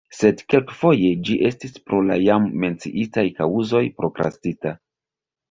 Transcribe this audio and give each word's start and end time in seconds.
Sed 0.19 0.39
kelkfoje 0.51 1.11
ĝi 1.27 1.35
estis 1.49 1.75
pro 1.89 1.99
la 2.07 2.17
jam 2.21 2.49
menciitaj 2.65 3.27
kaŭzoj 3.41 3.85
prokrastita. 4.01 4.75